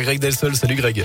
Greg 0.00 0.20
Delsol, 0.20 0.54
salut 0.56 0.78
Greg. 0.78 1.04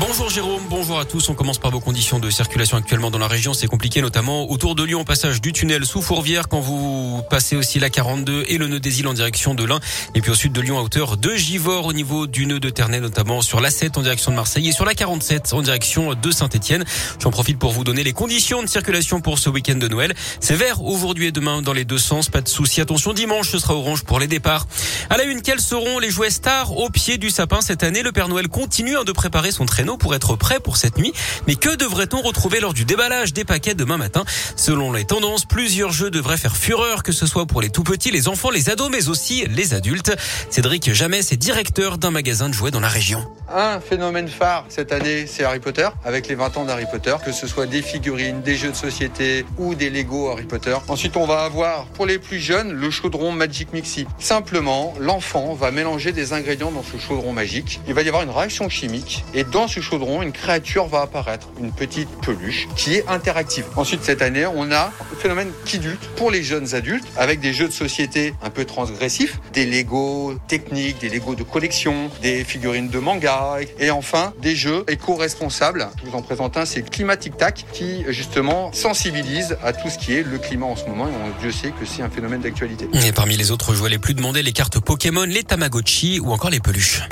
Bonjour 0.00 0.30
Jérôme, 0.30 0.62
bonjour 0.70 0.98
à 0.98 1.04
tous. 1.04 1.28
On 1.28 1.34
commence 1.34 1.58
par 1.58 1.70
vos 1.70 1.78
conditions 1.78 2.18
de 2.18 2.30
circulation 2.30 2.78
actuellement 2.78 3.10
dans 3.10 3.18
la 3.18 3.28
région. 3.28 3.52
C'est 3.52 3.66
compliqué 3.66 4.00
notamment 4.00 4.50
autour 4.50 4.74
de 4.74 4.82
Lyon, 4.82 5.04
passage 5.04 5.42
du 5.42 5.52
tunnel 5.52 5.84
sous 5.84 6.00
Fourvière 6.00 6.48
quand 6.48 6.60
vous 6.60 7.20
passez 7.28 7.54
aussi 7.54 7.78
la 7.78 7.90
42 7.90 8.46
et 8.48 8.56
le 8.56 8.66
nœud 8.66 8.80
des 8.80 9.00
îles 9.00 9.08
en 9.08 9.12
direction 9.12 9.54
de 9.54 9.62
l'Ain. 9.62 9.78
Et 10.14 10.22
puis 10.22 10.30
au 10.30 10.34
sud 10.34 10.52
de 10.52 10.60
Lyon 10.62 10.78
à 10.78 10.82
hauteur 10.82 11.18
de 11.18 11.36
Givors 11.36 11.84
au 11.84 11.92
niveau 11.92 12.26
du 12.26 12.46
nœud 12.46 12.60
de 12.60 12.70
Ternay 12.70 12.98
notamment 12.98 13.42
sur 13.42 13.60
la 13.60 13.70
7 13.70 13.98
en 13.98 14.02
direction 14.02 14.30
de 14.30 14.36
Marseille 14.36 14.66
et 14.68 14.72
sur 14.72 14.86
la 14.86 14.94
47 14.94 15.52
en 15.52 15.60
direction 15.60 16.14
de 16.14 16.30
Saint-Etienne. 16.30 16.86
J'en 17.22 17.30
profite 17.30 17.58
pour 17.58 17.72
vous 17.72 17.84
donner 17.84 18.02
les 18.02 18.14
conditions 18.14 18.62
de 18.62 18.68
circulation 18.68 19.20
pour 19.20 19.38
ce 19.38 19.50
week-end 19.50 19.76
de 19.76 19.86
Noël. 19.86 20.14
C'est 20.40 20.56
vert 20.56 20.82
aujourd'hui 20.82 21.26
et 21.26 21.32
demain 21.32 21.60
dans 21.60 21.74
les 21.74 21.84
deux 21.84 21.98
sens. 21.98 22.30
Pas 22.30 22.40
de 22.40 22.48
souci. 22.48 22.80
Attention 22.80 23.12
dimanche, 23.12 23.50
ce 23.50 23.58
sera 23.58 23.74
orange 23.74 24.04
pour 24.04 24.18
les 24.18 24.28
départs. 24.28 24.66
À 25.10 25.18
la 25.18 25.24
une, 25.24 25.42
quels 25.42 25.60
seront 25.60 25.98
les 25.98 26.10
jouets 26.10 26.30
stars 26.30 26.74
au 26.74 26.88
pied 26.88 27.18
du 27.18 27.28
sapin 27.28 27.60
cette 27.60 27.82
année? 27.82 28.02
Le 28.02 28.12
Père 28.12 28.28
Noël 28.28 28.48
continue 28.48 28.94
de 29.04 29.12
préparer 29.12 29.52
son 29.52 29.66
traîneau 29.66 29.89
pour 29.96 30.14
être 30.14 30.36
prêt 30.36 30.60
pour 30.60 30.76
cette 30.76 30.98
nuit. 30.98 31.12
Mais 31.46 31.54
que 31.54 31.74
devrait-on 31.76 32.22
retrouver 32.22 32.60
lors 32.60 32.74
du 32.74 32.84
déballage 32.84 33.32
des 33.32 33.44
paquets 33.44 33.74
demain 33.74 33.96
matin? 33.96 34.24
Selon 34.56 34.92
les 34.92 35.04
tendances, 35.04 35.44
plusieurs 35.44 35.92
jeux 35.92 36.10
devraient 36.10 36.36
faire 36.36 36.56
fureur, 36.56 37.02
que 37.02 37.12
ce 37.12 37.26
soit 37.26 37.46
pour 37.46 37.60
les 37.62 37.70
tout 37.70 37.84
petits, 37.84 38.10
les 38.10 38.28
enfants, 38.28 38.50
les 38.50 38.70
ados, 38.70 38.90
mais 38.90 39.08
aussi 39.08 39.46
les 39.46 39.74
adultes. 39.74 40.14
Cédric 40.50 40.92
Jamais 40.92 41.18
est 41.18 41.36
directeur 41.36 41.98
d'un 41.98 42.10
magasin 42.10 42.48
de 42.48 42.54
jouets 42.54 42.70
dans 42.70 42.80
la 42.80 42.88
région. 42.88 43.24
Un 43.52 43.80
phénomène 43.80 44.28
phare 44.28 44.64
cette 44.68 44.92
année, 44.92 45.26
c'est 45.26 45.44
Harry 45.44 45.60
Potter, 45.60 45.88
avec 46.04 46.28
les 46.28 46.34
20 46.34 46.56
ans 46.56 46.64
d'Harry 46.64 46.86
Potter, 46.90 47.16
que 47.24 47.32
ce 47.32 47.46
soit 47.46 47.66
des 47.66 47.82
figurines, 47.82 48.42
des 48.42 48.56
jeux 48.56 48.70
de 48.70 48.76
société 48.76 49.44
ou 49.58 49.74
des 49.74 49.90
Lego 49.90 50.30
Harry 50.30 50.44
Potter. 50.44 50.76
Ensuite, 50.88 51.16
on 51.16 51.26
va 51.26 51.42
avoir 51.42 51.86
pour 51.86 52.06
les 52.06 52.18
plus 52.18 52.38
jeunes 52.38 52.72
le 52.72 52.90
chaudron 52.90 53.32
Magic 53.32 53.72
Mixi. 53.72 54.06
Simplement, 54.18 54.94
l'enfant 55.00 55.54
va 55.54 55.70
mélanger 55.70 56.12
des 56.12 56.32
ingrédients 56.32 56.70
dans 56.70 56.84
ce 56.84 56.96
chaudron 56.98 57.32
magique. 57.32 57.80
Il 57.88 57.94
va 57.94 58.02
y 58.02 58.08
avoir 58.08 58.22
une 58.22 58.30
réaction 58.30 58.68
chimique 58.68 59.24
et 59.34 59.44
dans 59.44 59.66
ce 59.68 59.79
chaudron, 59.80 60.22
une 60.22 60.32
créature 60.32 60.86
va 60.86 61.02
apparaître, 61.02 61.48
une 61.60 61.72
petite 61.72 62.08
peluche 62.22 62.68
qui 62.76 62.94
est 62.94 63.06
interactive. 63.08 63.64
Ensuite, 63.76 64.04
cette 64.04 64.22
année, 64.22 64.46
on 64.46 64.70
a 64.72 64.92
le 65.10 65.16
phénomène 65.16 65.50
Kidult 65.64 66.00
pour 66.16 66.30
les 66.30 66.42
jeunes 66.42 66.74
adultes 66.74 67.06
avec 67.16 67.40
des 67.40 67.52
jeux 67.52 67.68
de 67.68 67.72
société 67.72 68.34
un 68.42 68.50
peu 68.50 68.64
transgressifs, 68.64 69.40
des 69.52 69.66
Lego 69.66 70.34
techniques, 70.48 71.00
des 71.00 71.08
Lego 71.08 71.34
de 71.34 71.42
collection, 71.42 72.10
des 72.22 72.44
figurines 72.44 72.88
de 72.88 72.98
manga 72.98 73.56
et 73.78 73.90
enfin 73.90 74.32
des 74.40 74.54
jeux 74.54 74.84
éco-responsables. 74.88 75.88
Je 76.02 76.10
vous 76.10 76.16
en 76.16 76.22
présente 76.22 76.56
un, 76.56 76.64
c'est 76.64 76.82
Climatic 76.82 77.36
Tac 77.36 77.64
qui 77.72 78.04
justement 78.08 78.72
sensibilise 78.72 79.56
à 79.62 79.72
tout 79.72 79.88
ce 79.88 79.98
qui 79.98 80.14
est 80.14 80.22
le 80.22 80.38
climat 80.38 80.66
en 80.66 80.76
ce 80.76 80.84
moment 80.86 81.08
et 81.08 81.12
on, 81.12 81.40
Dieu 81.40 81.52
sait 81.52 81.70
que 81.70 81.84
c'est 81.84 82.02
un 82.02 82.10
phénomène 82.10 82.40
d'actualité. 82.40 82.88
Et 83.06 83.12
parmi 83.12 83.36
les 83.36 83.50
autres 83.50 83.74
jouets 83.74 83.90
les 83.90 83.98
plus 83.98 84.14
demandés, 84.14 84.42
les 84.42 84.52
cartes 84.52 84.78
Pokémon, 84.80 85.24
les 85.24 85.44
Tamagotchi 85.44 86.20
ou 86.20 86.32
encore 86.32 86.50
les 86.50 86.60
peluches. 86.60 87.02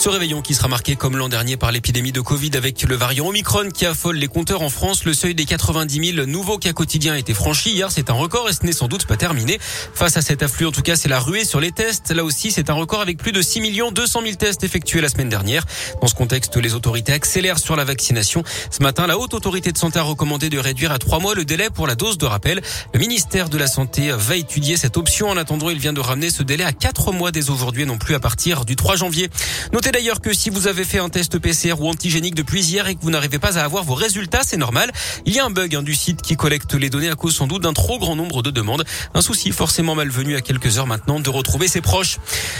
Ce 0.00 0.08
réveillon 0.08 0.40
qui 0.40 0.54
sera 0.54 0.66
marqué 0.66 0.96
comme 0.96 1.18
l'an 1.18 1.28
dernier 1.28 1.58
par 1.58 1.72
l'épidémie 1.72 2.10
de 2.10 2.22
Covid 2.22 2.52
avec 2.54 2.82
le 2.84 2.96
variant 2.96 3.26
Omicron 3.26 3.68
qui 3.68 3.84
affole 3.84 4.16
les 4.16 4.28
compteurs 4.28 4.62
en 4.62 4.70
France. 4.70 5.04
Le 5.04 5.12
seuil 5.12 5.34
des 5.34 5.44
90 5.44 6.14
000 6.14 6.26
nouveaux 6.26 6.56
cas 6.56 6.72
quotidiens 6.72 7.12
a 7.12 7.18
été 7.18 7.34
franchi 7.34 7.72
hier. 7.72 7.92
C'est 7.92 8.08
un 8.08 8.14
record 8.14 8.48
et 8.48 8.54
ce 8.54 8.64
n'est 8.64 8.72
sans 8.72 8.88
doute 8.88 9.04
pas 9.04 9.18
terminé. 9.18 9.58
Face 9.60 10.16
à 10.16 10.22
cet 10.22 10.42
afflux, 10.42 10.64
en 10.64 10.72
tout 10.72 10.80
cas, 10.80 10.96
c'est 10.96 11.10
la 11.10 11.20
ruée 11.20 11.44
sur 11.44 11.60
les 11.60 11.70
tests. 11.70 12.12
Là 12.12 12.24
aussi, 12.24 12.50
c'est 12.50 12.70
un 12.70 12.72
record 12.72 13.02
avec 13.02 13.18
plus 13.18 13.32
de 13.32 13.42
6 13.42 13.60
200 13.92 14.22
000 14.22 14.36
tests 14.36 14.64
effectués 14.64 15.02
la 15.02 15.10
semaine 15.10 15.28
dernière. 15.28 15.66
Dans 16.00 16.06
ce 16.06 16.14
contexte, 16.14 16.56
les 16.56 16.74
autorités 16.74 17.12
accélèrent 17.12 17.58
sur 17.58 17.76
la 17.76 17.84
vaccination. 17.84 18.42
Ce 18.70 18.82
matin, 18.82 19.06
la 19.06 19.18
haute 19.18 19.34
autorité 19.34 19.70
de 19.70 19.76
santé 19.76 19.98
a 19.98 20.02
recommandé 20.02 20.48
de 20.48 20.58
réduire 20.58 20.92
à 20.92 20.98
trois 20.98 21.18
mois 21.18 21.34
le 21.34 21.44
délai 21.44 21.68
pour 21.68 21.86
la 21.86 21.94
dose 21.94 22.16
de 22.16 22.24
rappel. 22.24 22.62
Le 22.94 23.00
ministère 23.00 23.50
de 23.50 23.58
la 23.58 23.66
Santé 23.66 24.12
va 24.16 24.36
étudier 24.36 24.78
cette 24.78 24.96
option. 24.96 25.28
En 25.28 25.36
attendant, 25.36 25.68
il 25.68 25.78
vient 25.78 25.92
de 25.92 26.00
ramener 26.00 26.30
ce 26.30 26.42
délai 26.42 26.64
à 26.64 26.72
quatre 26.72 27.12
mois 27.12 27.32
dès 27.32 27.50
aujourd'hui, 27.50 27.84
non 27.84 27.98
plus 27.98 28.14
à 28.14 28.18
partir 28.18 28.64
du 28.64 28.76
3 28.76 28.96
janvier. 28.96 29.28
Notez 29.74 29.89
d'ailleurs 29.92 30.20
que 30.20 30.32
si 30.32 30.50
vous 30.50 30.66
avez 30.66 30.84
fait 30.84 30.98
un 30.98 31.08
test 31.08 31.38
PCR 31.38 31.80
ou 31.80 31.88
antigénique 31.88 32.34
depuis 32.34 32.62
hier 32.62 32.86
et 32.88 32.94
que 32.94 33.00
vous 33.02 33.10
n'arrivez 33.10 33.38
pas 33.38 33.58
à 33.58 33.64
avoir 33.64 33.84
vos 33.84 33.94
résultats, 33.94 34.42
c'est 34.44 34.56
normal. 34.56 34.92
Il 35.26 35.34
y 35.34 35.38
a 35.38 35.44
un 35.44 35.50
bug 35.50 35.74
hein, 35.74 35.82
du 35.82 35.94
site 35.94 36.22
qui 36.22 36.36
collecte 36.36 36.74
les 36.74 36.90
données 36.90 37.10
à 37.10 37.14
cause 37.14 37.34
sans 37.34 37.46
doute 37.46 37.62
d'un 37.62 37.72
trop 37.72 37.98
grand 37.98 38.16
nombre 38.16 38.42
de 38.42 38.50
demandes. 38.50 38.84
Un 39.14 39.22
souci 39.22 39.50
forcément 39.50 39.94
malvenu 39.94 40.36
à 40.36 40.40
quelques 40.40 40.78
heures 40.78 40.86
maintenant 40.86 41.20
de 41.20 41.30
retrouver 41.30 41.68
ses 41.68 41.80
proches. 41.80 42.18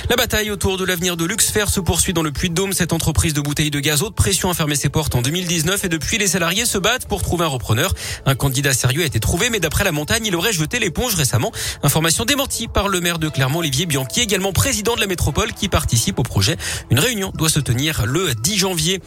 La 0.09 0.17
bataille 0.17 0.51
autour 0.51 0.77
de 0.77 0.85
l'avenir 0.85 1.17
de 1.17 1.25
Luxfer 1.25 1.67
se 1.69 1.81
poursuit 1.81 2.13
dans 2.13 2.23
le 2.23 2.33
Puy-de-Dôme. 2.33 2.73
Cette 2.73 2.93
entreprise 2.93 3.35
de 3.35 3.41
bouteilles 3.41 3.71
de 3.71 3.81
gaz 3.81 4.03
haute 4.03 4.15
pression 4.15 4.51
a 4.51 4.55
fermé 4.55 4.75
ses 4.75 4.89
portes 4.89 5.15
en 5.15 5.23
2019 5.23 5.85
et 5.85 5.89
depuis 5.89 6.19
les 6.19 6.27
salariés 6.27 6.67
se 6.67 6.79
battent 6.79 7.07
pour 7.07 7.23
trouver 7.23 7.45
un 7.45 7.49
repreneur. 7.49 7.95
Un 8.27 8.35
candidat 8.35 8.73
sérieux 8.73 9.03
a 9.03 9.07
été 9.07 9.21
trouvé, 9.21 9.51
mais 9.51 9.61
d'après 9.61 9.85
la 9.85 9.93
montagne, 9.93 10.27
il 10.27 10.37
aurait 10.37 10.53
jeté 10.53 10.79
l'éponge 10.79 11.15
récemment. 11.15 11.53
Information 11.83 12.25
démentie 12.25 12.69
par 12.69 12.89
le 12.89 13.01
maire 13.01 13.19
de 13.19 13.29
Clermont, 13.29 13.61
Olivier 13.61 13.87
Bianchi, 13.87 14.21
également 14.21 14.53
président 14.53 14.95
de 14.95 15.01
la 15.01 15.07
métropole 15.07 15.53
qui 15.53 15.69
participe 15.69 16.19
au 16.19 16.23
projet. 16.23 16.57
Une 16.91 16.99
doit 17.35 17.49
se 17.49 17.61
tenir 17.61 18.07
le 18.07 18.35
10 18.35 18.57
janvier. 18.57 19.01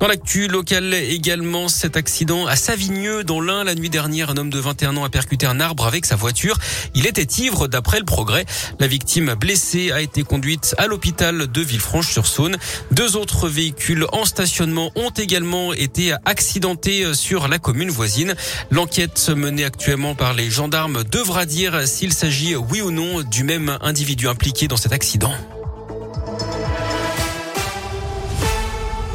Dans 0.00 0.06
l'actu 0.06 0.48
locale 0.48 0.92
également, 0.94 1.68
cet 1.68 1.96
accident 1.96 2.46
à 2.46 2.56
Savigneux 2.56 3.24
dans 3.24 3.40
l'Ain 3.40 3.64
la 3.64 3.74
nuit 3.74 3.90
dernière, 3.90 4.30
un 4.30 4.36
homme 4.36 4.50
de 4.50 4.58
21 4.58 4.96
ans 4.96 5.04
a 5.04 5.08
percuté 5.08 5.46
un 5.46 5.60
arbre 5.60 5.86
avec 5.86 6.04
sa 6.04 6.16
voiture. 6.16 6.58
Il 6.94 7.06
était 7.06 7.42
ivre 7.42 7.68
d'après 7.68 7.98
le 7.98 8.04
progrès. 8.04 8.44
La 8.80 8.86
victime 8.86 9.34
blessée 9.34 9.92
a 9.92 10.00
été 10.00 10.22
conduite 10.22 10.74
à 10.78 10.86
l'hôpital 10.86 11.50
de 11.50 11.60
Villefranche-sur-Saône. 11.60 12.56
Deux 12.90 13.16
autres 13.16 13.48
véhicules 13.48 14.06
en 14.12 14.24
stationnement 14.24 14.90
ont 14.96 15.10
également 15.10 15.72
été 15.72 16.14
accidentés 16.24 17.14
sur 17.14 17.48
la 17.48 17.58
commune 17.58 17.90
voisine. 17.90 18.34
L'enquête 18.70 19.30
menée 19.30 19.64
actuellement 19.64 20.14
par 20.14 20.34
les 20.34 20.50
gendarmes 20.50 21.04
devra 21.04 21.46
dire 21.46 21.86
s'il 21.86 22.12
s'agit 22.12 22.56
oui 22.56 22.80
ou 22.80 22.90
non 22.90 23.22
du 23.22 23.44
même 23.44 23.78
individu 23.80 24.28
impliqué 24.28 24.68
dans 24.68 24.76
cet 24.76 24.92
accident. 24.92 25.32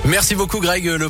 Merci 0.10 0.34
beaucoup 0.34 0.60
Greg. 0.60 0.86
Le 0.86 1.08